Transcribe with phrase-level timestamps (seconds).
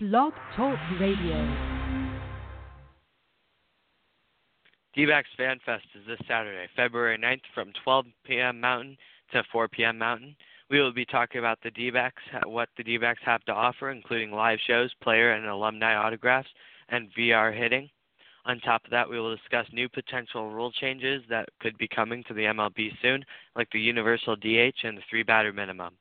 [0.00, 1.34] Blog Talk Radio.
[4.94, 8.60] D-backs Fan Fest is this Saturday, February 9th from 12 p.m.
[8.60, 8.96] Mountain
[9.32, 9.98] to 4 p.m.
[9.98, 10.36] Mountain.
[10.70, 14.60] We will be talking about the D-backs, what the D-backs have to offer, including live
[14.68, 16.48] shows, player and alumni autographs,
[16.90, 17.90] and VR hitting.
[18.44, 22.22] On top of that, we will discuss new potential rule changes that could be coming
[22.28, 23.24] to the MLB soon,
[23.56, 25.94] like the universal DH and the three batter minimum.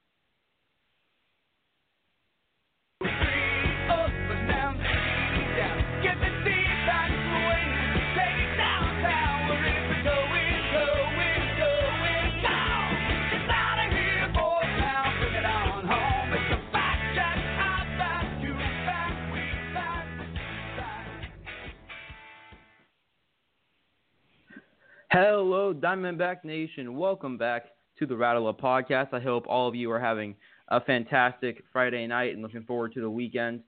[25.09, 26.97] Hello, Diamondback Nation.
[26.97, 27.67] Welcome back
[27.97, 29.13] to the Rattle Up Podcast.
[29.13, 30.35] I hope all of you are having
[30.67, 33.61] a fantastic Friday night and looking forward to the weekend.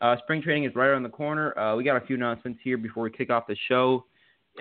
[0.00, 1.58] Uh, spring training is right around the corner.
[1.58, 4.04] Uh, we got a few announcements here before we kick off the show.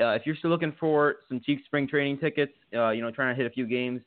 [0.01, 3.31] Uh, if you're still looking for some cheap spring training tickets, uh, you know, trying
[3.31, 4.01] to hit a few games,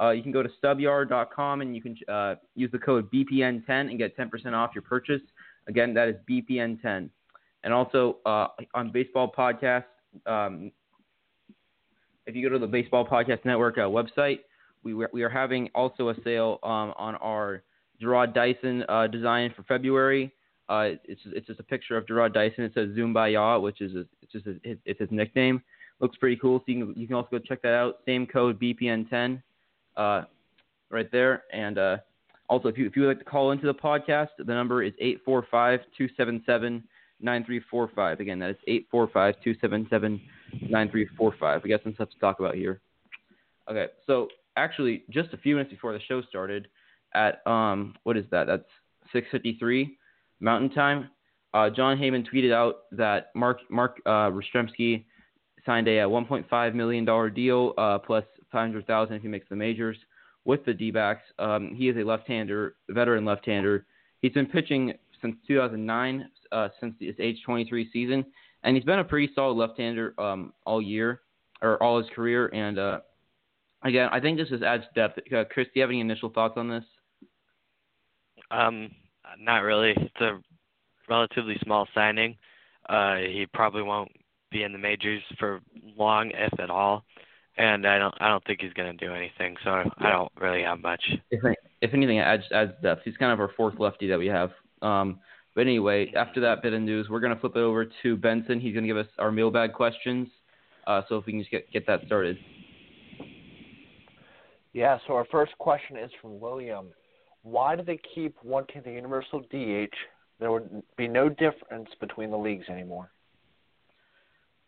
[0.00, 3.98] uh, you can go to stubyard.com and you can uh, use the code BPN10 and
[3.98, 5.22] get 10% off your purchase.
[5.66, 7.10] Again, that is BPN10.
[7.64, 9.86] And also on Baseball Podcast,
[10.26, 10.70] um,
[12.26, 14.40] if you go to the Baseball Podcast Network uh, website,
[14.82, 17.62] we we are having also a sale um, on our
[18.02, 20.32] Jarrod Dyson uh, design for February.
[20.68, 22.64] Uh, it's it's just a picture of Jarrod Dyson.
[22.64, 25.62] It says Zoombiya, which is a, it's just a, it's his nickname.
[26.00, 26.58] Looks pretty cool.
[26.60, 28.00] So you can you can also go check that out.
[28.06, 29.42] Same code BPN10,
[29.96, 30.22] uh,
[30.90, 31.44] right there.
[31.52, 31.96] And uh,
[32.48, 34.92] also if you if you would like to call into the podcast, the number is
[34.98, 36.82] eight four five two seven seven
[37.20, 38.20] nine three four five.
[38.20, 40.20] Again, that is eight four five two seven seven
[40.62, 41.62] 9345.
[41.62, 42.80] We got some stuff to talk about here.
[43.70, 46.68] Okay, so actually, just a few minutes before the show started,
[47.14, 48.46] at um, what is that?
[48.46, 48.64] That's
[49.14, 49.90] 6:53
[50.40, 51.10] Mountain Time.
[51.52, 55.04] Uh, Jon Heyman tweeted out that Mark Mark uh, Rzepczynski
[55.64, 59.96] signed a, a 1.5 million dollar deal uh, plus 500,000 if he makes the majors
[60.44, 61.22] with the D-backs.
[61.38, 63.86] Um, he is a left-hander, veteran left-hander.
[64.20, 68.26] He's been pitching since 2009, uh, since his age 23 season,
[68.64, 71.20] and he's been a pretty solid left-hander um, all year
[71.62, 72.48] or all his career.
[72.48, 73.00] And uh,
[73.82, 75.18] again, I think this just adds depth.
[75.32, 76.84] Uh, Chris, do you have any initial thoughts on this?
[78.50, 78.90] Um,
[79.38, 79.92] not really.
[79.96, 80.40] It's a
[81.08, 82.36] relatively small signing.
[82.88, 84.10] Uh, he probably won't
[84.50, 85.60] be in the majors for
[85.96, 87.04] long, if at all.
[87.56, 89.56] And I don't, I don't think he's going to do anything.
[89.62, 91.02] So I don't really have much.
[91.30, 91.40] If,
[91.80, 93.02] if anything, it adds, adds depth.
[93.04, 94.50] He's kind of our fourth lefty that we have.
[94.82, 95.20] Um,
[95.54, 98.60] but anyway, after that bit of news, we're going to flip it over to Benson.
[98.60, 100.28] He's going to give us our mailbag questions.
[100.86, 102.36] Uh, so if we can just get, get that started.
[104.72, 106.88] Yeah, so our first question is from William.
[107.42, 109.94] Why do they keep wanting the universal DH?
[110.40, 113.10] There would be no difference between the leagues anymore.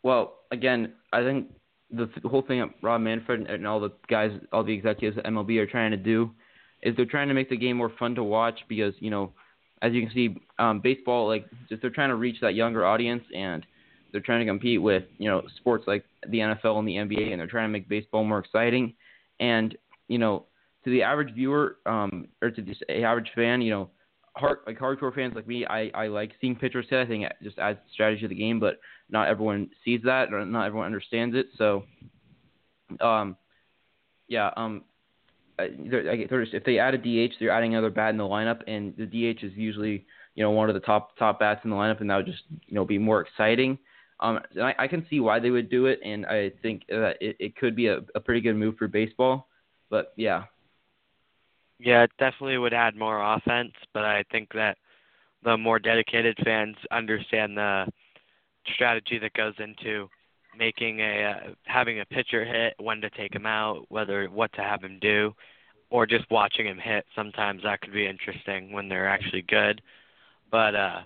[0.03, 1.47] Well, again, I think
[1.91, 5.25] the, the whole thing that Rob Manfred and all the guys, all the executives at
[5.25, 6.31] MLB are trying to do
[6.81, 9.33] is they're trying to make the game more fun to watch because, you know–
[9.81, 13.23] as you can see, um, baseball like just they're trying to reach that younger audience
[13.35, 13.65] and
[14.11, 17.39] they're trying to compete with you know sports like the NFL and the NBA and
[17.39, 18.93] they're trying to make baseball more exciting.
[19.39, 19.77] And
[20.07, 20.45] you know,
[20.83, 23.89] to the average viewer um, or to the average fan, you know,
[24.35, 26.99] hard like hardcore fans like me, I I like seeing pitchers hit.
[26.99, 30.45] I think it just adds strategy to the game, but not everyone sees that or
[30.45, 31.47] not everyone understands it.
[31.57, 31.83] So,
[32.99, 33.37] um,
[34.27, 34.83] yeah, um,
[35.59, 39.43] if they add a DH, they're adding another bat in the lineup, and the DH
[39.43, 42.17] is usually you know one of the top top bats in the lineup, and that
[42.17, 43.77] would just you know be more exciting.
[44.19, 47.35] Um, I, I can see why they would do it, and I think that it,
[47.39, 49.47] it could be a, a pretty good move for baseball.
[49.89, 50.45] But yeah.
[51.79, 54.77] Yeah, it definitely would add more offense, but I think that
[55.43, 57.85] the more dedicated fans understand the
[58.73, 60.09] strategy that goes into
[60.57, 64.61] making a uh, having a pitcher hit, when to take him out, whether what to
[64.61, 65.33] have him do,
[65.89, 67.05] or just watching him hit.
[67.15, 69.81] Sometimes that could be interesting when they're actually good.
[70.51, 71.01] But uh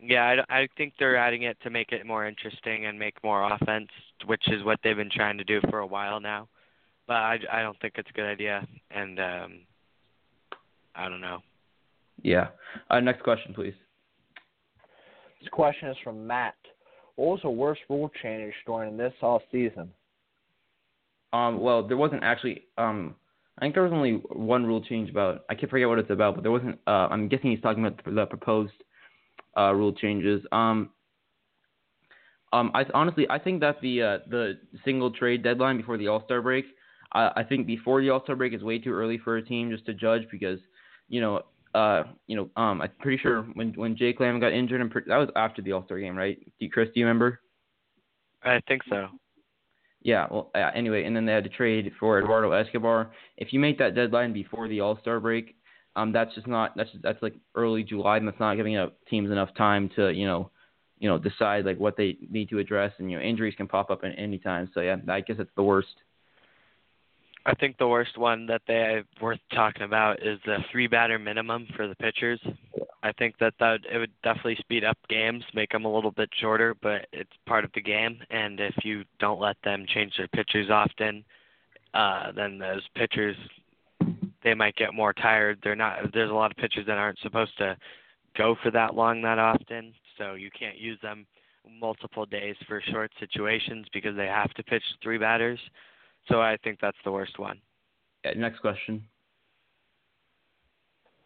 [0.00, 3.52] yeah, I, I think they're adding it to make it more interesting and make more
[3.52, 3.88] offense,
[4.26, 6.48] which is what they've been trying to do for a while now.
[7.06, 9.60] But I, I don't think it's a good idea, and um,
[10.94, 11.38] I don't know.
[12.22, 12.48] Yeah.
[12.90, 13.74] Uh, next question, please.
[15.40, 16.54] This question is from Matt.
[17.18, 19.90] What was the worst rule change during this off season?
[21.32, 22.62] Um, well, there wasn't actually.
[22.78, 23.16] Um,
[23.58, 25.44] I think there was only one rule change about.
[25.50, 26.78] I can't forget what it's about, but there wasn't.
[26.86, 28.72] Uh, I'm guessing he's talking about the proposed
[29.56, 30.42] uh, rule changes.
[30.52, 30.90] Um,
[32.52, 36.22] um, I honestly, I think that the uh, the single trade deadline before the All
[36.24, 36.66] Star break.
[37.12, 39.72] I, I think before the All Star break is way too early for a team
[39.72, 40.60] just to judge because,
[41.08, 41.42] you know,
[41.74, 45.16] uh, you know, um, I'm pretty sure when when Jake Lamb got injured, and that
[45.16, 46.38] was after the All Star game, right?
[46.58, 47.40] Do Chris, do you remember?
[48.42, 49.08] I think so.
[50.00, 50.26] Yeah.
[50.30, 53.10] Well, uh, anyway, and then they had to trade for Eduardo Escobar.
[53.36, 55.56] If you make that deadline before the All Star break,
[55.96, 58.96] um, that's just not that's just, that's like early July, and that's not giving up
[59.08, 60.50] teams enough time to you know,
[60.98, 63.90] you know, decide like what they need to address, and you know, injuries can pop
[63.90, 64.70] up at any time.
[64.72, 65.88] So yeah, I guess it's the worst.
[67.48, 71.66] I think the worst one that they worth talking about is the three batter minimum
[71.74, 72.38] for the pitchers.
[73.02, 76.28] I think that that it would definitely speed up games, make them a little bit
[76.38, 78.18] shorter, but it's part of the game.
[78.28, 81.24] And if you don't let them change their pitchers often,
[81.94, 83.36] uh, then those pitchers
[84.44, 85.58] they might get more tired.
[85.64, 86.12] They're not.
[86.12, 87.78] There's a lot of pitchers that aren't supposed to
[88.36, 91.26] go for that long that often, so you can't use them
[91.80, 95.58] multiple days for short situations because they have to pitch three batters.
[96.28, 97.58] So I think that's the worst one.
[98.24, 99.04] Yeah, next question.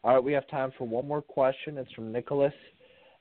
[0.04, 1.78] All right, we have time for one more question.
[1.78, 2.52] It's from Nicholas.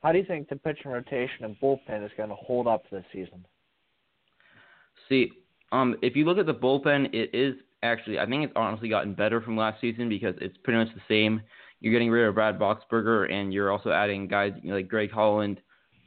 [0.01, 3.03] How do you think the pitching rotation and bullpen is going to hold up this
[3.13, 3.45] season?
[5.07, 5.31] See,
[5.71, 9.13] um, if you look at the bullpen, it is actually I think it's honestly gotten
[9.13, 11.41] better from last season because it's pretty much the same.
[11.79, 15.11] You're getting rid of Brad Boxberger, and you're also adding guys you know, like Greg
[15.11, 15.59] Holland,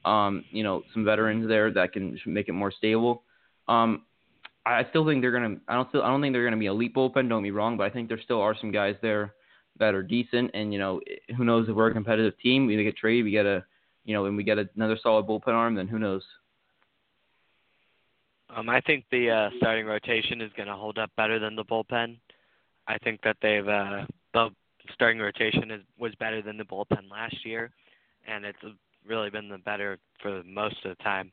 [0.05, 3.23] um, you know, some veterans there that can make it more stable.
[3.67, 4.03] Um,
[4.67, 5.57] I still think they're gonna.
[5.69, 6.03] I don't still.
[6.03, 7.29] I don't think they're gonna be elite bullpen.
[7.29, 9.35] Don't me wrong, but I think there still are some guys there
[9.79, 10.51] that are decent.
[10.55, 11.01] And you know,
[11.37, 12.67] who knows if we're a competitive team?
[12.67, 13.65] We get traded, we get a,
[14.05, 15.75] you know, and we get another solid bullpen arm.
[15.75, 16.23] Then who knows?
[18.55, 21.65] Um, I think the uh, starting rotation is going to hold up better than the
[21.65, 22.19] bullpen.
[22.87, 24.51] I think that they've uh, the
[24.93, 27.71] starting rotation is, was better than the bullpen last year,
[28.27, 28.59] and it's
[29.07, 31.33] really been the better for most of the time.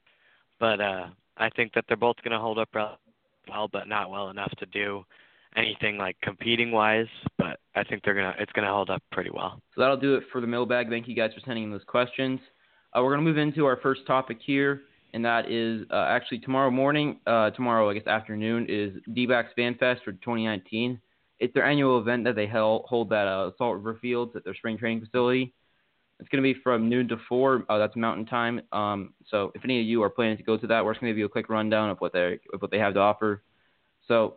[0.60, 1.08] But uh,
[1.38, 2.70] I think that they're both going to hold up
[3.50, 5.04] well, but not well enough to do
[5.56, 7.08] anything like competing wise.
[7.38, 9.62] But I think they're gonna it's gonna hold up pretty well.
[9.76, 10.90] So that'll do it for the mailbag.
[10.90, 12.40] Thank you guys for sending in those questions.
[12.94, 14.82] Uh, we're gonna move into our first topic here,
[15.14, 17.20] and that is uh, actually tomorrow morning.
[17.26, 21.00] Uh, tomorrow, I guess afternoon is D-backs Fan Fest for 2019.
[21.40, 24.54] It's their annual event that they held, hold at uh, Salt River Fields at their
[24.54, 25.54] spring training facility.
[26.22, 27.66] It's going to be from noon to four.
[27.68, 28.62] Uh, that's Mountain Time.
[28.72, 31.10] Um, so if any of you are planning to go to that, we're just going
[31.10, 33.42] to give you a quick rundown of what they what they have to offer.
[34.08, 34.36] So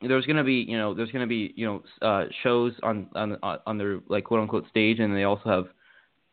[0.00, 3.08] there's going to be you know there's going to be you know uh, shows on
[3.14, 5.66] on on their like quote unquote stage, and they also have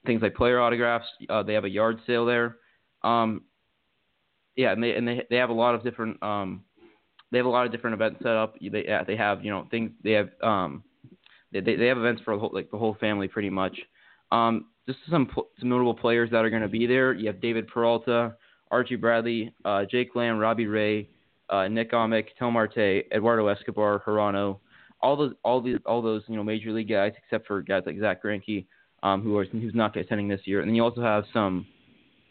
[0.06, 1.07] things like player autographs.
[1.30, 2.56] Uh, they have a yard sale there.
[3.04, 3.44] Um,
[4.56, 6.63] yeah, and they and they they have a lot of different um,
[7.31, 8.56] they have a lot of different events set up.
[8.62, 10.86] They they have you know things they have um,
[11.51, 13.77] they they have events for whole, like the whole family pretty much.
[14.31, 15.30] Um, just some
[15.60, 17.13] some notable players that are going to be there.
[17.13, 18.36] You have David Peralta,
[18.69, 21.10] Archie Bradley, uh, Jake Lamb, Robbie Ray,
[21.50, 24.60] uh, Nick Ahmed, Ketel Marte, Eduardo Escobar, Hirano,
[25.01, 28.00] all those all these all those you know major league guys except for guys like
[28.00, 28.66] Zack Greinke,
[29.04, 30.62] um, who are who's not attending this year.
[30.62, 31.66] And then you also have some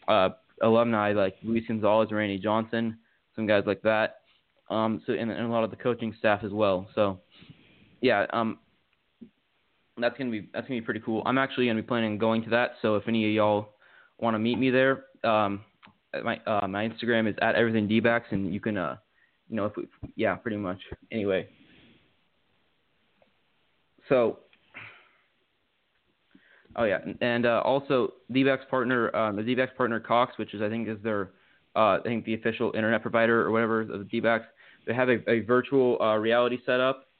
[0.07, 0.29] uh,
[0.61, 2.97] alumni like Luis Gonzalez, Randy Johnson,
[3.35, 4.17] some guys like that.
[4.69, 6.87] Um, so and, and a lot of the coaching staff as well.
[6.95, 7.19] So
[8.01, 8.59] yeah, um,
[9.97, 11.23] that's gonna be that's gonna be pretty cool.
[11.25, 12.71] I'm actually gonna be planning on going to that.
[12.81, 13.69] So if any of y'all
[14.19, 15.61] want to meet me there, um,
[16.23, 18.97] my uh, my Instagram is at everything dbacks, and you can uh,
[19.49, 20.79] you know if we, yeah, pretty much.
[21.11, 21.47] Anyway,
[24.09, 24.39] so
[26.75, 30.69] oh yeah, and uh, also dbacks partner uh, the dbacks partner Cox, which is I
[30.69, 31.31] think is their
[31.75, 34.45] uh, I think the official internet provider or whatever of the dbacks.
[34.87, 37.10] They have a, a virtual uh, reality setup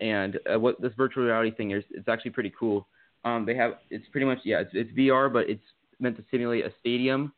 [0.00, 2.86] and uh, what this virtual reality thing is, it's actually pretty cool.
[3.24, 5.62] Um, they have it's pretty much yeah, it's, it's VR, but it's
[6.00, 7.32] meant to simulate a stadium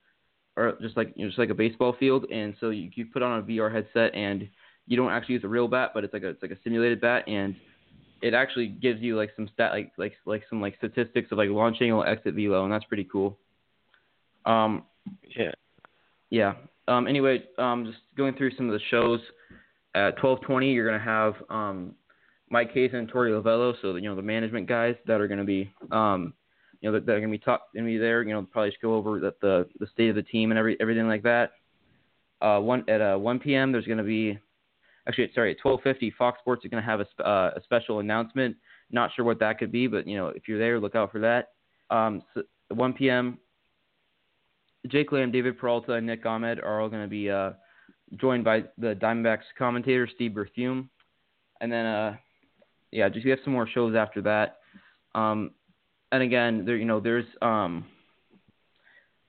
[0.57, 2.27] or just like you know, just like a baseball field.
[2.31, 4.49] And so you, you put on a VR headset and
[4.87, 7.01] you don't actually use a real bat, but it's like a it's like a simulated
[7.01, 7.55] bat, and
[8.23, 11.49] it actually gives you like some stat like like like some like statistics of like
[11.49, 13.39] launch angle, exit velo, and that's pretty cool.
[14.45, 14.85] Um,
[15.37, 15.53] yeah,
[16.31, 16.55] yeah.
[16.89, 19.21] Um, anyway, um, just going through some of the shows.
[19.95, 21.95] At 12:20, you're gonna have um,
[22.51, 25.45] Mike Hazen and Torey Lovullo, so you know the management guys that are going to
[25.45, 26.35] be, um,
[26.81, 28.23] you know, that, that are going to be talk, going to be there.
[28.23, 30.77] You know, probably just go over the, the the state of the team and every
[30.81, 31.53] everything like that.
[32.43, 33.71] Uh, one at uh, 1 p.m.
[33.71, 34.39] There's going to be,
[35.07, 38.57] actually, sorry, at 12:50, Fox Sports is going to have a, uh, a special announcement.
[38.91, 41.21] Not sure what that could be, but you know, if you're there, look out for
[41.21, 41.51] that.
[41.95, 43.39] Um, so 1 p.m.
[44.89, 47.53] Jake Lamb, David Peralta, and Nick Ahmed are all going to be uh,
[48.17, 50.89] joined by the Diamondbacks commentator Steve Berthiaume,
[51.61, 52.17] and then uh,
[52.93, 54.59] yeah, just we have some more shows after that.
[55.15, 55.53] Um,
[56.13, 57.87] and again, there you know there's um,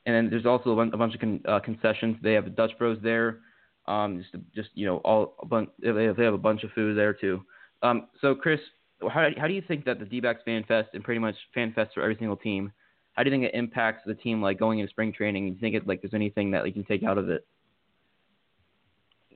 [0.05, 2.17] and then there's also a bunch of con- uh, concessions.
[2.23, 3.39] They have Dutch Bros there.
[3.87, 6.71] Um, just just you know all a bunch they have, they have a bunch of
[6.71, 7.43] food there too.
[7.83, 8.59] Um, so Chris,
[9.01, 11.91] how how do you think that the D-backs fan fest and pretty much fan fest
[11.93, 12.71] for every single team?
[13.13, 15.47] How do you think it impacts the team like going into spring training?
[15.47, 17.45] Do you think it like there's anything that you can take out of it?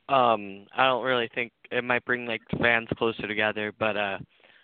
[0.07, 4.17] Um, I don't really think it might bring like fans closer together, but uh,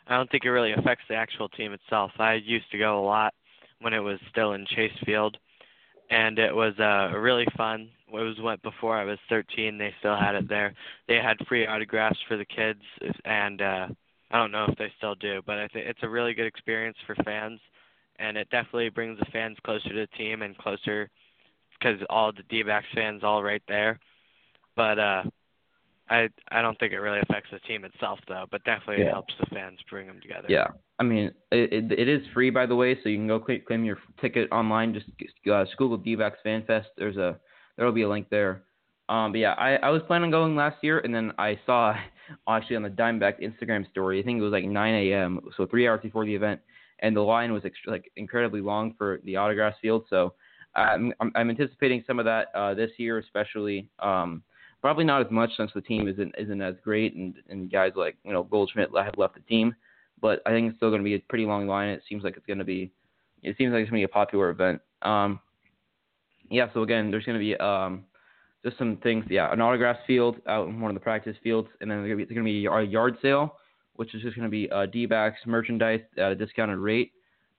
[0.08, 2.12] I don't think it really affects the actual team itself.
[2.20, 3.34] I used to go a lot
[3.80, 5.38] when it was still in Chase Field,
[6.12, 7.90] and it was uh really fun.
[8.08, 9.78] It was what before I was 13.
[9.78, 10.74] They still had it there.
[11.08, 12.82] They had free autographs for the kids,
[13.26, 13.88] and uh,
[14.30, 16.98] I don't know if they still do, but I think it's a really good experience
[17.08, 17.60] for fans,
[18.20, 21.10] and it definitely brings the fans closer to the team and closer
[21.80, 24.00] because all the D-backs fans all right there
[24.76, 25.24] but uh,
[26.10, 28.46] I I don't think it really affects the team itself though.
[28.52, 29.10] But definitely Yeah.
[29.10, 30.48] it helps the fans bring them together.
[30.50, 30.68] Yeah,
[31.00, 33.62] I mean it, it, it is free by the way, so you can go claim,
[33.66, 34.94] claim your ticket online.
[34.94, 35.08] Just
[35.52, 36.90] uh, Google D-backs Fan Fest.
[36.98, 37.40] There's a
[37.78, 38.64] there'll be a link there.
[39.10, 41.94] Um, but yeah, I, I was planning on going last year, and then I saw
[42.48, 44.20] actually on the Dimeback Instagram story.
[44.20, 45.40] I think it was like 9 a.m.
[45.58, 46.62] So three hours before the event,
[47.00, 50.06] and the line was ext- like incredibly long for the autograph field.
[50.10, 50.34] So
[50.76, 53.90] I'm I'm, I'm anticipating some of that uh, this year, especially.
[54.00, 54.44] Um,
[54.82, 58.18] probably not as much since the team isn't isn't as great, and and guys like
[58.24, 59.76] you know Goldschmidt have left the team.
[60.22, 61.90] But I think it's still going to be a pretty long line.
[61.90, 62.92] It seems like it's going to be,
[63.42, 64.80] it seems like it's going to be a popular event.
[65.02, 65.40] Um,
[66.50, 66.68] yeah.
[66.74, 68.04] So again, there's going to be um,
[68.64, 69.26] just some things.
[69.30, 72.28] Yeah, an autograph field out in one of the practice fields, and then there's going
[72.28, 73.56] to be a yard sale,
[73.96, 77.14] which is just going to be uh, D-backs merchandise at a discounted rate.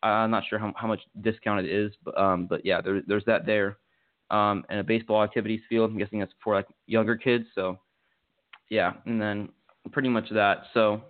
[0.04, 3.24] I'm not sure how, how much discount it is, but um, but yeah, there, there's
[3.26, 3.78] that there.
[4.32, 5.90] Um, and a baseball activities field.
[5.90, 7.44] I'm guessing that's for like younger kids.
[7.54, 7.78] So
[8.70, 9.50] yeah, and then
[9.92, 10.64] pretty much that.
[10.72, 11.02] So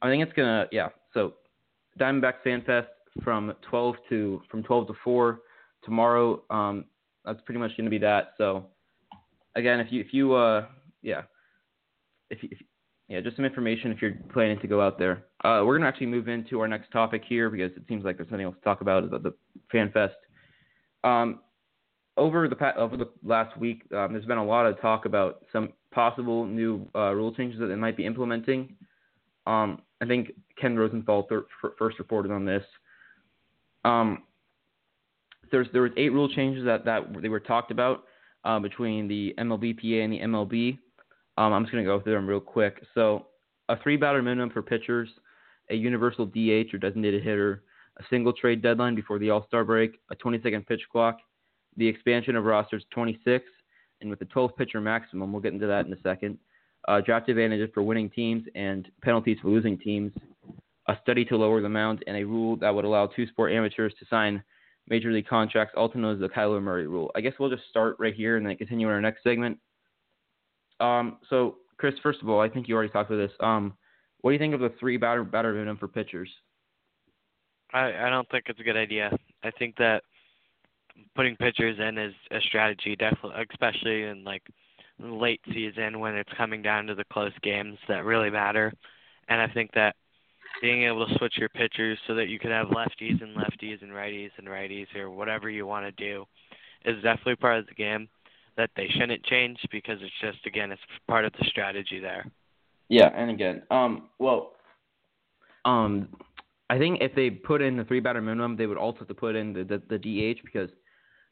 [0.00, 0.88] I think it's gonna yeah.
[1.12, 1.34] So
[1.98, 2.88] Diamondback Fan Fest
[3.22, 5.40] from 12 to from 12 to 4
[5.82, 6.42] tomorrow.
[6.50, 6.84] Um,
[7.24, 8.34] that's pretty much gonna be that.
[8.38, 8.66] So
[9.56, 10.66] again, if you if you uh
[11.02, 11.22] yeah,
[12.30, 12.58] if if
[13.08, 15.26] yeah, just some information if you're planning to go out there.
[15.44, 18.28] Uh, we're gonna actually move into our next topic here because it seems like there's
[18.28, 19.34] something else to talk about about the
[19.70, 20.14] Fan Fest.
[21.04, 21.40] Um,
[22.16, 25.44] over the pa- over the last week, um, there's been a lot of talk about
[25.52, 28.74] some possible new uh, rule changes that they might be implementing.
[29.46, 31.46] Um, I think Ken Rosenthal thir-
[31.78, 32.64] first reported on this.
[33.84, 34.22] Um,
[35.50, 38.04] there's there was eight rule changes that that they were talked about
[38.44, 40.78] uh, between the MLBPA and the MLB.
[41.38, 42.82] Um, I'm just gonna go through them real quick.
[42.94, 43.26] So
[43.68, 45.08] a three batter minimum for pitchers,
[45.70, 47.62] a universal DH or designated hitter,
[47.98, 51.18] a single trade deadline before the All Star break, a 20 second pitch clock,
[51.76, 53.44] the expansion of rosters 26,
[54.00, 56.38] and with the 12 pitcher maximum, we'll get into that in a second.
[56.88, 60.12] Uh, draft advantages for winning teams and penalties for losing teams.
[60.88, 63.92] A study to lower the mound and a rule that would allow two sport amateurs
[63.98, 64.42] to sign
[64.88, 67.10] major league contracts, also known as the Kyler Murray rule.
[67.16, 69.58] I guess we'll just start right here and then continue in our next segment.
[70.78, 73.36] Um, so, Chris, first of all, I think you already talked about this.
[73.40, 73.74] Um,
[74.20, 76.28] what do you think of the three batter batter minimum for pitchers?
[77.72, 79.10] I I don't think it's a good idea.
[79.42, 80.02] I think that
[81.14, 84.42] putting pitchers in is a strategy, definitely, especially in like
[84.98, 88.72] late season when it's coming down to the close games that really matter.
[89.28, 89.96] And I think that
[90.62, 93.92] being able to switch your pitchers so that you can have lefties and lefties and
[93.92, 96.24] righties and righties or whatever you want to do
[96.84, 98.08] is definitely part of the game
[98.56, 102.26] that they shouldn't change because it's just again it's part of the strategy there.
[102.88, 104.52] Yeah, and again, um, well,
[105.64, 106.08] um,
[106.70, 109.14] I think if they put in the three batter minimum, they would also have to
[109.14, 110.70] put in the the, the DH because,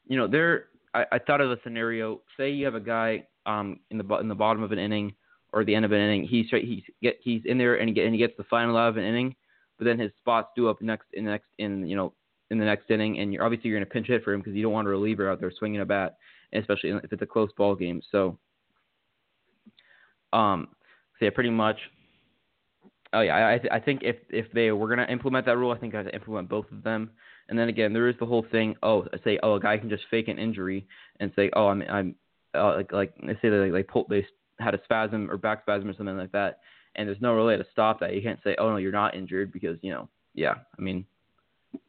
[0.07, 0.67] you know, there.
[0.93, 2.21] I, I thought of a scenario.
[2.37, 5.13] Say you have a guy um in the in the bottom of an inning
[5.53, 6.25] or the end of an inning.
[6.27, 8.89] He's he's get he's in there and he, get, and he gets the final out
[8.89, 9.35] of an inning,
[9.77, 12.13] but then his spot's do up next in the next in you know
[12.51, 14.53] in the next inning, and you're obviously you're going to pinch hit for him because
[14.53, 16.17] you don't want a reliever out there swinging a bat,
[16.53, 18.01] especially if it's a close ball game.
[18.11, 18.37] So,
[20.31, 20.67] um,
[21.17, 21.77] so yeah, pretty much.
[23.13, 25.95] Oh yeah, I I think if if they were gonna implement that rule, I think
[25.95, 27.11] I'd implement both of them.
[27.49, 28.75] And then again, there is the whole thing.
[28.81, 30.87] Oh, I say oh a guy can just fake an injury
[31.19, 32.15] and say oh I'm I'm
[32.53, 34.25] uh, like like they say they like pull, they
[34.59, 36.59] had a spasm or back spasm or something like that,
[36.95, 38.13] and there's no way to stop that.
[38.15, 41.05] You can't say oh no you're not injured because you know yeah I mean
[41.71, 41.79] hmm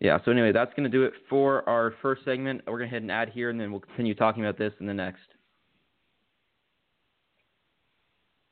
[0.00, 0.18] yeah.
[0.24, 2.62] So anyway, that's gonna do it for our first segment.
[2.66, 4.94] We're gonna hit an ad here, and then we'll continue talking about this in the
[4.94, 5.22] next.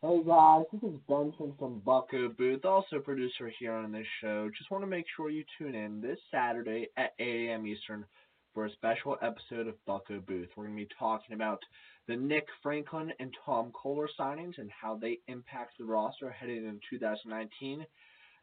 [0.03, 4.49] Hey guys, this is Benson from Bucko Booth, also producer here on this show.
[4.57, 7.67] Just want to make sure you tune in this Saturday at 8 a.m.
[7.67, 8.07] Eastern
[8.55, 10.49] for a special episode of Bucko Booth.
[10.57, 11.61] We're going to be talking about
[12.09, 16.81] the Nick Franklin and Tom Koehler signings and how they impact the roster heading into
[16.89, 17.85] 2019,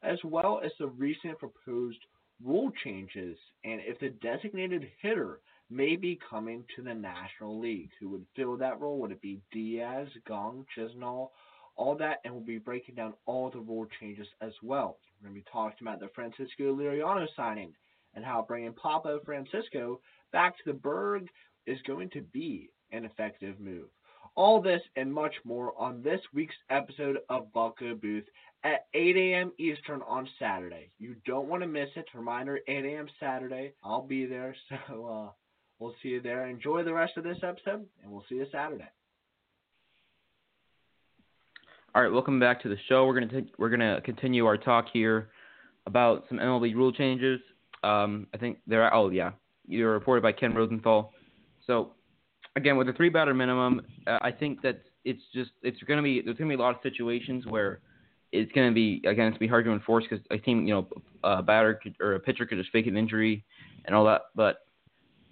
[0.04, 1.98] as well as the recent proposed
[2.46, 3.36] rule changes
[3.66, 7.90] and if the designated hitter may be coming to the National League.
[8.00, 9.00] Who would fill that role?
[9.00, 11.30] Would it be Diaz, Gong, Chisenhall?
[11.78, 14.98] All that, and we'll be breaking down all the rule changes as well.
[15.22, 17.74] We're going to be talking about the Francisco Liriano signing
[18.16, 21.28] and how bringing Papa Francisco back to the Burgh
[21.68, 23.88] is going to be an effective move.
[24.36, 28.26] All this and much more on this week's episode of Bucko Booth
[28.64, 29.52] at 8 a.m.
[29.58, 30.92] Eastern on Saturday.
[31.00, 32.06] You don't want to miss it.
[32.14, 33.08] Reminder 8 a.m.
[33.20, 33.74] Saturday.
[33.84, 35.32] I'll be there, so uh,
[35.80, 36.48] we'll see you there.
[36.48, 38.90] Enjoy the rest of this episode, and we'll see you Saturday.
[41.98, 43.08] All right, welcome back to the show.
[43.08, 45.30] We're gonna t- we're gonna continue our talk here
[45.88, 47.40] about some MLB rule changes.
[47.84, 49.32] Um, I think they're oh yeah,
[49.66, 51.12] you're reported by Ken Rosenthal.
[51.66, 51.94] So
[52.56, 56.22] again, with a three batter minimum, uh, I think that it's just it's gonna be
[56.22, 57.80] there's gonna be a lot of situations where
[58.32, 60.88] it's gonna be again it's gonna be hard to enforce because a team you know
[61.24, 63.44] a batter could, or a pitcher could just fake an injury
[63.86, 64.26] and all that.
[64.36, 64.68] But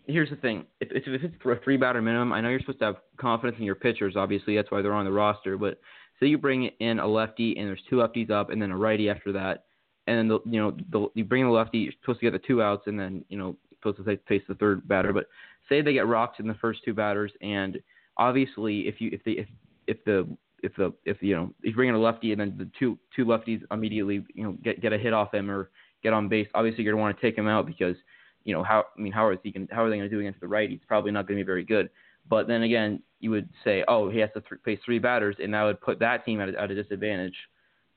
[0.07, 2.85] here's the thing: if, if it's a three batter minimum, I know you're supposed to
[2.85, 4.15] have confidence in your pitchers.
[4.15, 5.59] Obviously, that's why they're on the roster.
[5.59, 5.79] But
[6.19, 9.09] say you bring in a lefty and there's two lefties up and then a righty
[9.09, 9.65] after that,
[10.07, 12.33] and then the, you know the, you bring in the lefty, you're supposed to get
[12.33, 15.13] the two outs and then you know supposed to face the third batter.
[15.13, 15.27] But
[15.69, 17.79] say they get rocked in the first two batters, and
[18.17, 19.47] obviously if you if the if
[19.87, 20.27] if the
[20.63, 23.25] if the if you know you bring in a lefty and then the two two
[23.25, 25.69] lefties immediately you know get get a hit off him or
[26.03, 27.95] get on base, obviously you're gonna want to take him out because
[28.43, 30.39] you know how I mean how is he can how are they gonna do against
[30.39, 30.75] the righty?
[30.75, 31.89] It's probably not gonna be very good.
[32.29, 35.53] But then again, you would say, oh, he has to th- face three batters, and
[35.53, 37.35] that would put that team at a, at a disadvantage.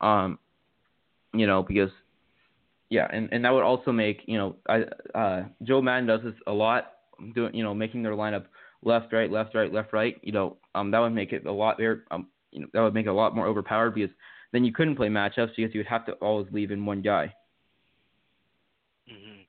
[0.00, 0.38] Um,
[1.34, 1.90] you know, because
[2.90, 6.34] yeah, and and that would also make you know, I, uh, Joe Maddon does this
[6.46, 6.92] a lot,
[7.34, 8.44] doing you know, making their lineup
[8.82, 10.16] left, right, left, right, left, right.
[10.22, 12.04] You know, um, that would make it a lot there.
[12.10, 14.14] Um, you know, that would make it a lot more overpowered because
[14.52, 17.34] then you couldn't play matchups because you would have to always leave in one guy.
[19.10, 19.42] Mm-hmm.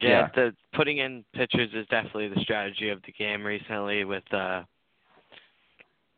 [0.00, 4.24] Yeah, yeah, the putting in pitchers is definitely the strategy of the game recently with
[4.32, 4.62] uh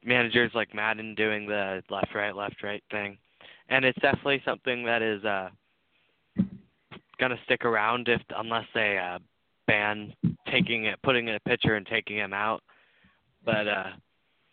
[0.04, 3.18] managers like Maddon doing the left right left right thing.
[3.68, 5.48] And it's definitely something that is uh
[7.18, 9.18] going to stick around if unless they uh
[9.66, 10.12] ban
[10.50, 12.62] taking it putting in a pitcher and taking him out.
[13.44, 13.90] But uh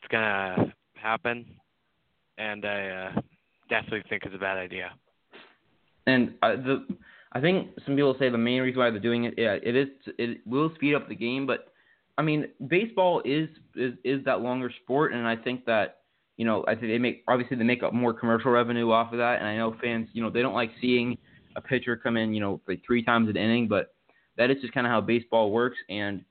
[0.02, 1.46] it's going to happen
[2.38, 3.22] and I uh
[3.70, 4.92] definitely think it's a bad idea.
[6.06, 6.86] And uh, the
[7.34, 9.88] I think some people say the main reason why they're doing it, yeah, it is
[10.18, 11.74] it will speed up the game, but
[12.18, 15.98] I mean, baseball is is is that longer sport, and I think that
[16.38, 19.18] you know I think they make obviously they make up more commercial revenue off of
[19.18, 21.18] that, and I know fans you know they don't like seeing
[21.56, 23.96] a pitcher come in you know like three times an inning, but
[24.38, 26.24] that is just kind of how baseball works, and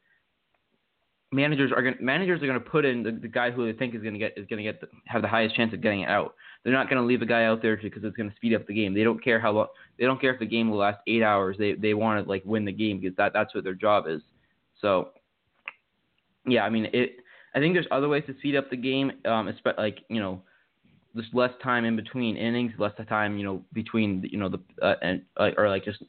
[1.32, 3.94] managers are going managers are going to put in the, the guy who they think
[3.94, 6.02] is going to get is going to get the, have the highest chance of getting
[6.02, 6.34] it out.
[6.64, 8.66] They're not going to leave a guy out there because it's going to speed up
[8.66, 8.94] the game.
[8.94, 9.66] They don't care how long.
[9.98, 11.56] They don't care if the game will last eight hours.
[11.58, 14.22] They they want to like win the game because that that's what their job is.
[14.80, 15.10] So,
[16.46, 17.16] yeah, I mean it.
[17.54, 19.12] I think there's other ways to speed up the game.
[19.24, 20.40] Um, like you know,
[21.16, 24.94] just less time in between innings, less time you know between you know the uh,
[25.02, 26.02] and uh, or like just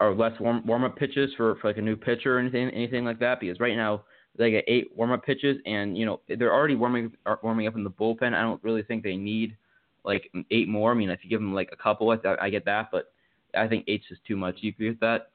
[0.00, 3.04] or less warm warm up pitches for, for like a new pitcher or anything anything
[3.04, 3.38] like that.
[3.38, 4.02] Because right now
[4.36, 7.84] they get eight warm up pitches, and you know they're already warming warming up in
[7.84, 8.34] the bullpen.
[8.34, 9.56] I don't really think they need
[10.06, 10.92] like eight more.
[10.92, 13.12] I mean, if you give them like a couple, I, I get that, but
[13.54, 14.56] I think eight's just too much.
[14.60, 15.32] You agree with that?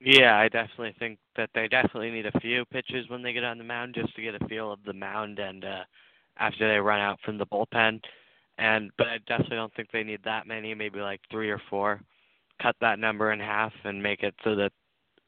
[0.00, 3.58] Yeah, I definitely think that they definitely need a few pitches when they get on
[3.58, 5.84] the mound just to get a feel of the mound and uh
[6.38, 8.00] after they run out from the bullpen.
[8.58, 12.00] And but I definitely don't think they need that many, maybe like three or four.
[12.62, 14.72] Cut that number in half and make it so that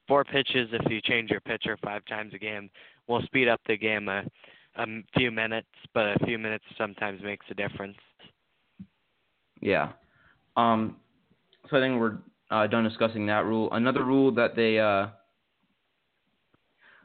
[0.07, 2.71] four pitches if you change your pitcher five times a game
[3.07, 4.25] will speed up the game a,
[4.77, 7.97] a few minutes, but a few minutes sometimes makes a difference.
[9.61, 9.93] Yeah.
[10.57, 10.97] Um,
[11.71, 12.19] so I think we're
[12.51, 13.69] uh, done discussing that rule.
[13.73, 15.09] Another rule that they, uh,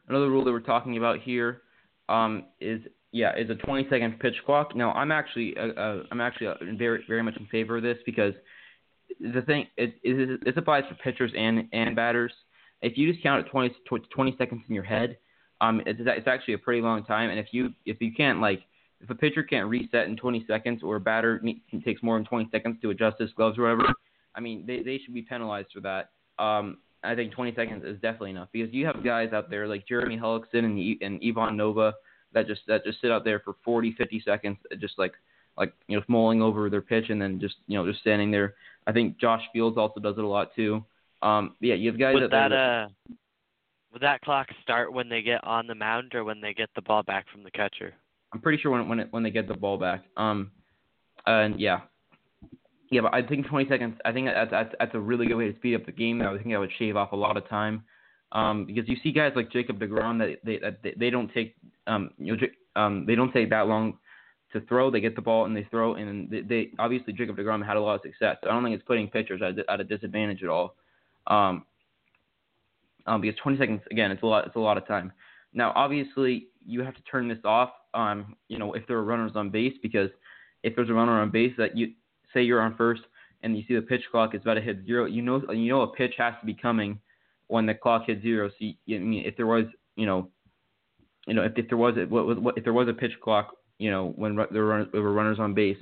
[0.08, 1.62] another rule that we're talking about here,
[2.10, 4.76] um, is yeah, is a 20 second pitch clock.
[4.76, 7.98] Now I'm actually, uh, uh, I'm actually uh, very, very much in favor of this
[8.06, 8.34] because
[9.20, 12.34] the thing, it, this applies for pitchers and and batters.
[12.82, 15.18] If you just count it 20, 20 seconds in your head,
[15.62, 17.30] um, it's, it's actually a pretty long time.
[17.30, 18.62] And if you if you can't like
[19.04, 21.44] if a pitcher can't reset in 20 seconds or a batter
[21.84, 23.94] takes more than 20 seconds to adjust his gloves or whatever,
[24.34, 26.12] I mean, they, they should be penalized for that.
[26.42, 29.86] Um, I think 20 seconds is definitely enough because you have guys out there like
[29.88, 31.94] Jeremy Hellickson and, and Ivan Nova
[32.34, 35.14] that just that just sit out there for 40, 50 seconds, just like
[35.58, 38.56] like you know mulling over their pitch and then just you know just standing there.
[38.88, 40.84] I think Josh Fields also does it a lot too.
[41.22, 42.88] Um, yeah, you have guys would that, that uh,
[43.92, 46.82] would that clock start when they get on the mound or when they get the
[46.82, 47.94] ball back from the catcher?
[48.34, 50.04] I'm pretty sure when when it, when they get the ball back.
[50.18, 50.52] Um,
[51.26, 51.82] and yeah,
[52.90, 53.98] yeah, but I think 20 seconds.
[54.06, 56.22] I think that's that's, that's a really good way to speed up the game.
[56.22, 57.84] I think that would shave off a lot of time.
[58.32, 61.56] Um, because you see guys like Jacob Degrom that they that they, they don't take
[61.86, 63.98] um you know um they don't take that long
[64.54, 64.90] to throw.
[64.90, 67.82] They get the ball and they throw, and they, they obviously Jacob Degrom had a
[67.82, 68.38] lot of success.
[68.42, 70.76] So I don't think it's putting pitchers at, at a disadvantage at all.
[71.28, 71.66] Um,
[73.06, 74.48] um, because 20 seconds again, it's a lot.
[74.48, 75.12] It's a lot of time.
[75.54, 77.72] Now, obviously, you have to turn this off.
[77.94, 80.10] Um, you know, if there are runners on base, because
[80.64, 81.94] if there's a runner on base that you
[82.34, 83.02] say you're on first
[83.44, 85.82] and you see the pitch clock is about to hit zero, you know, you know
[85.82, 87.00] a pitch has to be coming
[87.48, 88.50] when the clock hits zero.
[88.50, 90.30] So, you, I mean, if there was, you know,
[91.28, 93.56] you know, if, if there was a, what, what, if there was a pitch clock,
[93.78, 95.78] you know, when there were, there were runners on base,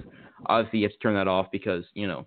[0.48, 2.26] obviously you have to turn that off because you know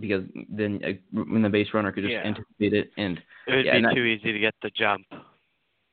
[0.00, 2.24] because then uh, when the base runner could just Yeah.
[2.24, 5.06] anticipate it and It would Yeah, be and too easy to get the jump.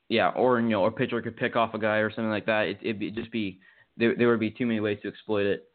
[0.10, 2.68] Yeah, or you know, or pitcher could pick off a guy or something like that.
[2.68, 3.60] It, it'd be, just be
[3.96, 4.16] there.
[4.16, 5.66] There would be too many ways to exploit it.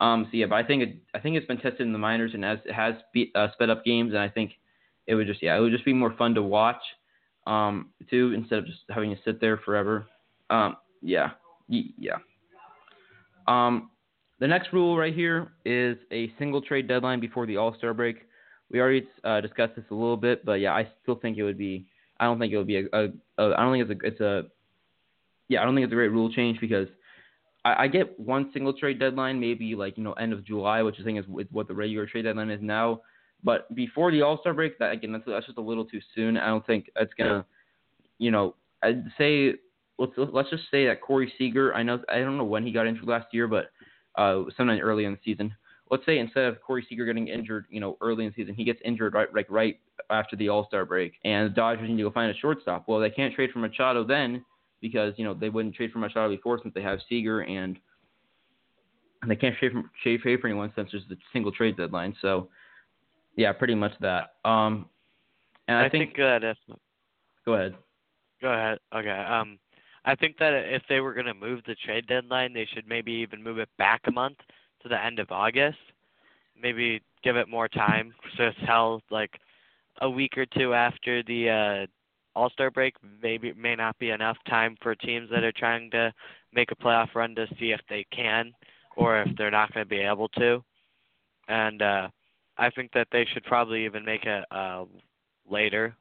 [0.00, 2.32] Um, so yeah, but I think it, I think it's been tested in the minors
[2.34, 4.52] and as it has be, uh, sped up games, and I think
[5.06, 6.82] it would just yeah, it would just be more fun to watch.
[7.46, 10.06] Um, too instead of just having to sit there forever.
[10.50, 11.30] Um, yeah,
[11.68, 12.16] yeah.
[13.46, 13.90] Um,
[14.40, 18.16] the next rule right here is a single trade deadline before the All Star break.
[18.70, 21.58] We already uh, discussed this a little bit, but yeah, I still think it would
[21.58, 21.86] be.
[22.18, 22.84] I don't think it would be a.
[22.92, 23.04] a,
[23.38, 24.06] a I don't think it's a.
[24.06, 24.42] It's a.
[25.48, 26.88] Yeah, I don't think it's a great rule change because
[27.64, 30.96] I, I get one single trade deadline, maybe like you know end of July, which
[31.00, 33.00] I think is what the regular trade deadline is now.
[33.42, 36.36] But before the All Star break, that again, that's that's just a little too soon.
[36.36, 37.44] I don't think it's gonna.
[38.18, 39.54] You know, I'd say
[39.98, 41.74] let's let's just say that Corey Seager.
[41.74, 43.70] I know I don't know when he got injured last year, but
[44.16, 45.54] uh, sometime early in the season.
[45.94, 48.64] Let's say instead of Corey Seager getting injured, you know, early in the season, he
[48.64, 49.78] gets injured right like right
[50.10, 52.88] after the All Star break, and the Dodgers need to go find a shortstop.
[52.88, 54.44] Well, they can't trade for Machado then
[54.80, 57.78] because you know they wouldn't trade for Machado before since they have Seager, and
[59.22, 62.16] and they can't trade for trade trade for anyone since there's the single trade deadline.
[62.20, 62.48] So
[63.36, 64.34] yeah, pretty much that.
[64.44, 64.86] Um,
[65.68, 66.58] and I, I think that if
[67.46, 67.76] go ahead.
[68.42, 68.78] Go ahead.
[68.92, 69.10] Okay.
[69.10, 69.60] Um,
[70.04, 73.12] I think that if they were going to move the trade deadline, they should maybe
[73.12, 74.38] even move it back a month
[74.84, 75.78] to the end of August.
[76.60, 79.30] Maybe give it more time so it's like
[80.00, 82.94] a week or two after the uh, All Star break.
[83.22, 86.12] Maybe may not be enough time for teams that are trying to
[86.52, 88.52] make a playoff run to see if they can
[88.96, 90.62] or if they're not going to be able to.
[91.48, 92.08] And uh,
[92.56, 94.84] I think that they should probably even make it uh,
[95.48, 95.96] later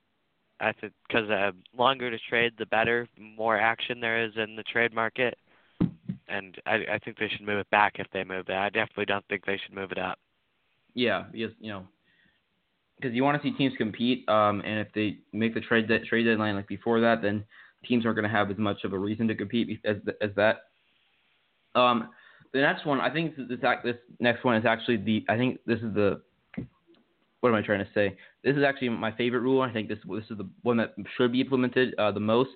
[0.63, 3.07] I think because uh, longer to trade, the better.
[3.19, 5.37] More action there is in the trade market,
[6.27, 8.55] and I, I think they should move it back if they move it.
[8.55, 10.19] I definitely don't think they should move it up.
[10.93, 11.87] Yeah, because you know,
[12.97, 14.27] because you want to see teams compete.
[14.29, 17.43] Um, and if they make the trade de- trade deadline like before that, then
[17.85, 20.57] teams aren't going to have as much of a reason to compete as as that.
[21.75, 22.09] Um,
[22.53, 25.25] the next one, I think this this next one is actually the.
[25.29, 26.21] I think this is the.
[27.39, 28.15] What am I trying to say?
[28.43, 29.61] This is actually my favorite rule.
[29.61, 32.51] I think this this is the one that should be implemented uh, the most.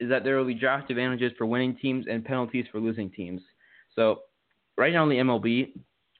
[0.00, 3.40] Is that there will be draft advantages for winning teams and penalties for losing teams.
[3.96, 4.20] So,
[4.76, 5.72] right now in the MLB,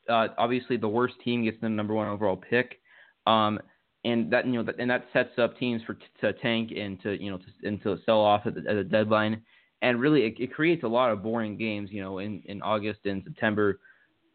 [0.08, 2.80] uh, obviously the worst team gets the number one overall pick,
[3.26, 3.60] um,
[4.04, 7.30] and that you know and that sets up teams for to tank and to you
[7.30, 9.42] know to, and to sell off at the, at the deadline,
[9.82, 13.00] and really it, it creates a lot of boring games you know in, in August
[13.04, 13.78] and September,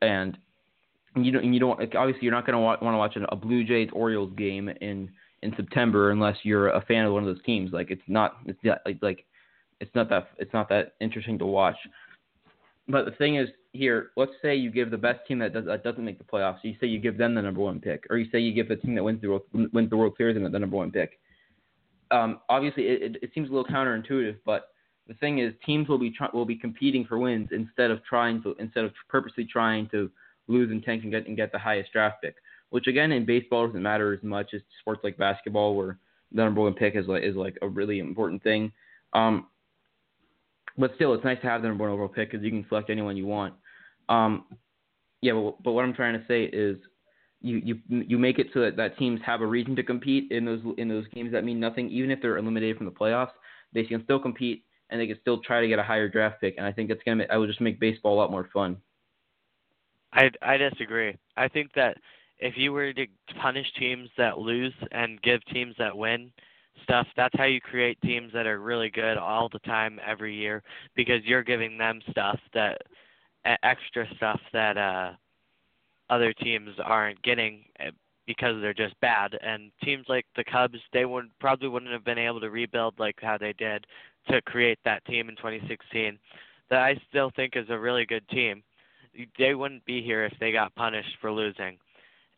[0.02, 0.38] and
[1.16, 3.64] you don't you don't like, obviously you're not going to want, to watch a Blue
[3.64, 5.10] Jays Orioles game in
[5.42, 7.72] in September unless you're a fan of one of those teams.
[7.72, 9.26] Like it's not it's not like
[9.84, 11.76] it's not that it's not that interesting to watch.
[12.88, 15.84] But the thing is, here, let's say you give the best team that does that
[15.84, 16.60] doesn't make the playoffs.
[16.64, 18.78] You say you give them the number one pick, or you say you give the
[18.78, 19.44] team that wins the World,
[19.74, 21.20] wins the World Series the number one pick.
[22.12, 24.70] Um, obviously, it, it, it seems a little counterintuitive, but
[25.08, 28.42] the thing is, teams will be try, will be competing for wins instead of trying
[28.44, 30.10] to instead of purposely trying to
[30.48, 32.36] lose and tank and get and get the highest draft pick.
[32.70, 35.98] Which again, in baseball doesn't matter as much as sports like basketball, where
[36.32, 38.72] the number one pick is like is like a really important thing.
[39.14, 39.48] Um,
[40.78, 42.90] but still, it's nice to have the number one overall pick because you can select
[42.90, 43.54] anyone you want.
[44.10, 44.46] Um,
[45.22, 46.78] yeah, but, but what I'm trying to say is,
[47.42, 50.46] you you you make it so that, that teams have a reason to compete in
[50.46, 53.32] those in those games that mean nothing, even if they're eliminated from the playoffs.
[53.74, 56.56] They can still compete and they can still try to get a higher draft pick.
[56.58, 58.78] And I think that's gonna make, I would just make baseball a lot more fun.
[60.14, 61.18] I I disagree.
[61.36, 61.98] I think that
[62.40, 63.08] if you were to
[63.42, 66.32] punish teams that lose and give teams that win
[66.84, 70.64] stuff, that's how you create teams that are really good all the time every year
[70.96, 72.82] because you're giving them stuff that
[73.64, 75.12] extra stuff that uh
[76.10, 77.92] other teams aren't getting eh,
[78.26, 79.38] because they're just bad.
[79.42, 83.16] And teams like the Cubs they would probably wouldn't have been able to rebuild like
[83.22, 83.86] how they did
[84.30, 86.18] to create that team in 2016
[86.70, 88.64] that I still think is a really good team.
[89.38, 91.78] They wouldn't be here if they got punished for losing.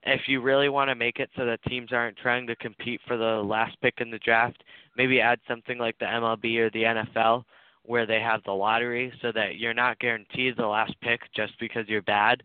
[0.05, 3.17] If you really want to make it so that teams aren't trying to compete for
[3.17, 4.63] the last pick in the draft,
[4.95, 7.43] maybe add something like the MLB or the NFL
[7.83, 11.87] where they have the lottery so that you're not guaranteed the last pick just because
[11.87, 12.43] you're bad.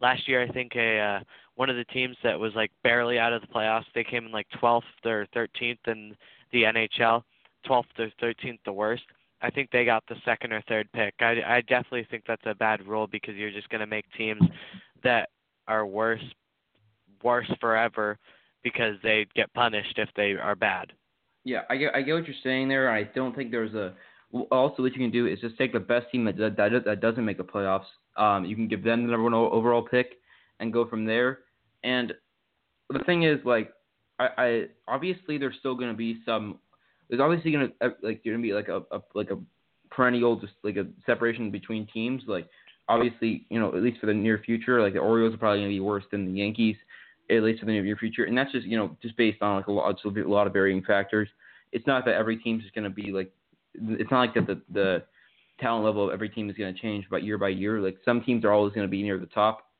[0.00, 1.20] Last year, I think a uh,
[1.54, 4.32] one of the teams that was like barely out of the playoffs, they came in
[4.32, 6.14] like 12th or 13th in
[6.52, 7.22] the NHL,
[7.66, 9.04] 12th or 13th the worst.
[9.42, 11.14] I think they got the second or third pick.
[11.20, 14.42] I, I definitely think that's a bad rule because you're just going to make teams
[15.02, 15.30] that
[15.68, 16.22] are worse
[17.26, 18.18] worse forever
[18.62, 20.92] because they get punished if they are bad.
[21.44, 22.90] Yeah, I get I get what you're saying there.
[22.90, 23.94] I don't think there's a
[24.50, 27.24] also what you can do is just take the best team that that, that doesn't
[27.24, 27.90] make the playoffs.
[28.16, 30.14] Um, you can give them the number one overall pick
[30.60, 31.40] and go from there.
[31.84, 32.12] And
[32.90, 33.72] the thing is, like,
[34.18, 36.58] I, I obviously there's still going to be some.
[37.08, 39.38] There's obviously going to like going to be like a, a like a
[39.90, 42.22] perennial just like a separation between teams.
[42.26, 42.48] Like
[42.88, 45.70] obviously, you know, at least for the near future, like the Orioles are probably going
[45.70, 46.76] to be worse than the Yankees,
[47.30, 48.24] at least for the near future.
[48.24, 50.82] And that's just you know just based on like a lot, a lot of varying
[50.82, 51.28] factors.
[51.72, 53.32] It's not that every team's just going to be like.
[53.74, 55.02] It's not like that the the
[55.60, 57.80] talent level of every team is going to change by year by year.
[57.80, 59.70] Like some teams are always going to be near the top.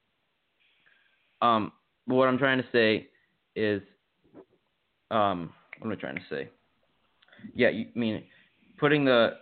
[1.42, 1.72] Um,
[2.06, 3.08] but what I'm trying to say
[3.54, 3.82] is,
[5.10, 6.48] um, what am I trying to say?
[7.54, 8.24] Yeah, you, I mean,
[8.78, 9.34] putting the,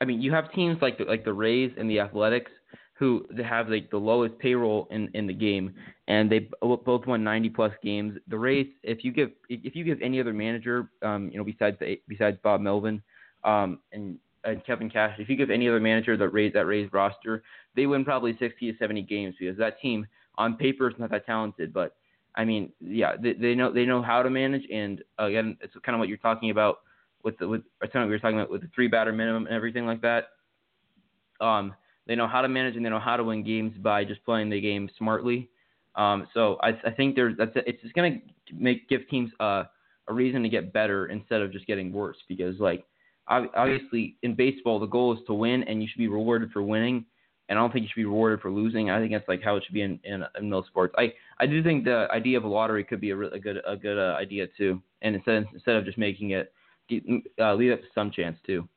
[0.00, 2.50] I mean, you have teams like the, like the Rays and the Athletics
[2.98, 5.74] who have like the lowest payroll in in the game,
[6.08, 8.18] and they both won 90 plus games.
[8.28, 11.76] The Rays, if you give if you give any other manager, um, you know, besides
[11.78, 13.02] the, besides Bob Melvin,
[13.44, 16.90] um, and and Kevin Cash, if you give any other manager that Rays that Rays
[16.92, 17.42] roster,
[17.74, 20.06] they win probably 60 to 70 games because that team
[20.38, 21.96] on paper is not that talented, but
[22.34, 25.94] I mean, yeah, they, they know they know how to manage, and again, it's kind
[25.94, 26.78] of what you're talking about
[27.22, 29.54] with the with of what we were talking about with the three batter minimum and
[29.54, 30.28] everything like that.
[31.40, 31.74] Um,
[32.06, 34.50] they know how to manage and they know how to win games by just playing
[34.50, 35.48] the game smartly.
[35.94, 38.16] Um, so I, I think there's that's it's just gonna
[38.52, 39.64] make give teams uh,
[40.08, 42.84] a reason to get better instead of just getting worse because like
[43.28, 47.04] obviously in baseball the goal is to win and you should be rewarded for winning
[47.48, 48.90] and I don't think you should be rewarded for losing.
[48.90, 50.94] I think that's like how it should be in in, in most sports.
[50.98, 53.60] I I do think the idea of a lottery could be a, really, a good
[53.66, 56.52] a good uh, idea too, and instead instead of just making it
[57.40, 58.68] uh, leave up to some chance too.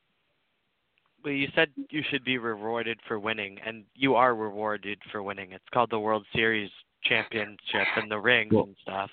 [1.24, 5.52] Well, you said you should be rewarded for winning, and you are rewarded for winning.
[5.52, 6.72] It's called the World Series
[7.04, 8.64] championship and the rings cool.
[8.64, 9.10] and stuff.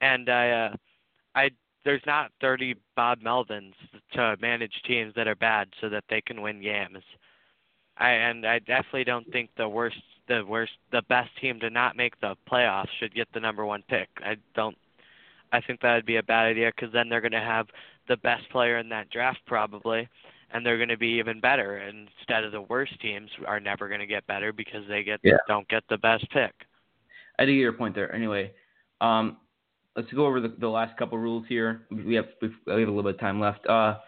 [0.00, 0.76] And I, uh,
[1.34, 1.50] I
[1.84, 3.74] there's not 30 Bob Melvins
[4.12, 7.02] to manage teams that are bad so that they can win games.
[7.98, 9.96] I and I definitely don't think the worst
[10.28, 13.82] the worst the best team to not make the playoffs should get the number one
[13.88, 14.08] pick.
[14.24, 14.76] I don't.
[15.52, 17.66] I think that would be a bad idea because then they're going to have
[18.08, 20.08] the best player in that draft probably,
[20.52, 21.78] and they're going to be even better.
[21.78, 25.36] Instead of the worst teams are never going to get better because they get yeah.
[25.48, 26.52] don't get the best pick.
[27.38, 28.14] I do get your point there.
[28.14, 28.52] Anyway,
[29.00, 29.38] um,
[29.96, 31.82] let's go over the, the last couple rules here.
[31.90, 33.66] We have we have a little bit of time left.
[33.66, 33.98] Uh,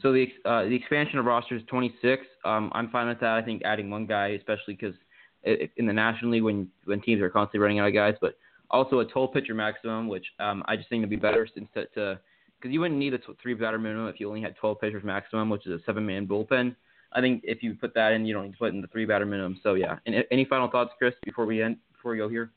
[0.00, 2.22] so the uh, the expansion of rosters 26.
[2.44, 3.32] Um, I'm fine with that.
[3.32, 4.94] I think adding one guy, especially because
[5.44, 8.34] in the National League when when teams are constantly running out of guys, but
[8.70, 12.20] also a 12 pitcher maximum, which um, I just think would be better instead to
[12.58, 15.48] because you wouldn't need a three batter minimum if you only had 12 pitchers maximum,
[15.50, 16.74] which is a seven man bullpen.
[17.12, 19.06] I think if you put that in, you don't need to put in the three
[19.06, 19.58] batter minimum.
[19.62, 19.98] So yeah.
[20.06, 22.52] And any final thoughts, Chris, before we end before we go here?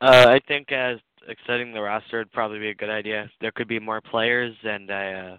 [0.00, 0.98] Uh, I think as
[1.28, 3.30] extending the roster would probably be a good idea.
[3.40, 5.36] There could be more players, and I uh,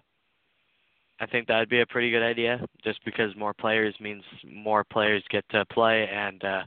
[1.20, 4.84] I think that would be a pretty good idea, just because more players means more
[4.84, 6.64] players get to play, and uh,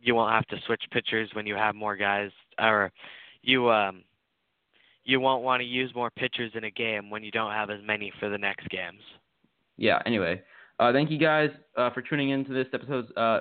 [0.00, 2.90] you won't have to switch pitchers when you have more guys, or
[3.42, 4.02] you um,
[5.04, 7.80] you won't want to use more pitchers in a game when you don't have as
[7.84, 9.00] many for the next games.
[9.76, 10.00] Yeah.
[10.06, 10.42] Anyway,
[10.80, 13.40] uh, thank you guys uh, for tuning in to this episode uh,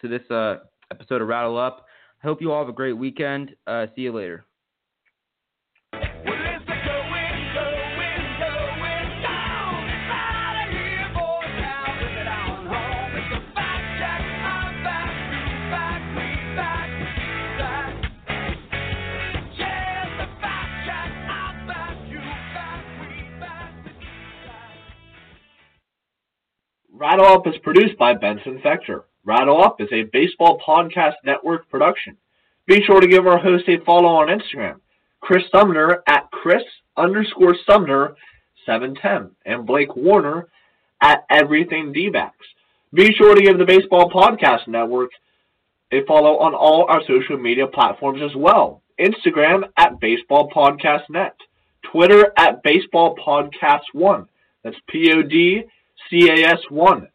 [0.00, 0.58] to this uh,
[0.90, 1.86] episode of Rattle Up.
[2.22, 3.54] I hope you all have a great weekend.
[3.66, 4.44] Uh, see you later.
[27.00, 29.04] Rattle Up is produced by Benson Fector.
[29.24, 32.14] Rattle Up is a baseball podcast network production.
[32.66, 34.80] Be sure to give our host a follow on Instagram,
[35.20, 36.62] Chris Sumner at Chris
[36.98, 38.16] underscore Sumner
[38.66, 40.48] 710, and Blake Warner
[41.00, 42.46] at Everything D-backs.
[42.92, 45.12] Be sure to give the Baseball Podcast Network
[45.92, 48.82] a follow on all our social media platforms as well.
[49.00, 51.34] Instagram at Baseball Podcast Net,
[51.90, 54.28] Twitter at Baseball Podcast One.
[54.62, 55.62] That's P O D
[56.12, 57.08] CAS1,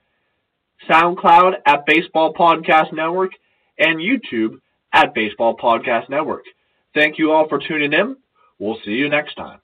[0.89, 3.32] SoundCloud at Baseball Podcast Network,
[3.78, 4.60] and YouTube
[4.93, 6.45] at Baseball Podcast Network.
[6.93, 8.15] Thank you all for tuning in.
[8.60, 9.60] We'll see you next time.